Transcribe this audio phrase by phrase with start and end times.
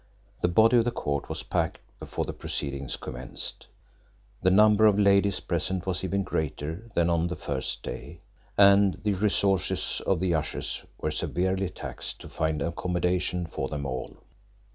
[0.41, 3.67] The body of the court was packed before the proceedings commenced.
[4.41, 8.21] The number of ladies present was even greater than on the first day,
[8.57, 14.17] and the resources of the ushers were severely taxed to find accommodation for them all.